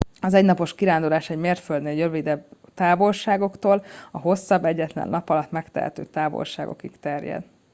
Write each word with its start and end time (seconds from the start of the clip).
az 0.21 0.33
egynapos 0.33 0.75
kirándulás 0.75 1.29
egy 1.29 1.37
mérföldnél 1.37 1.95
rövidebb 2.05 2.45
távolságoktól 2.73 3.83
a 4.11 4.19
hosszabb 4.19 4.65
egyetlen 4.65 5.07
nap 5.09 5.29
alatt 5.29 5.51
megtehető 5.51 6.03
távolságokig 6.05 6.99
terjed 6.99 7.43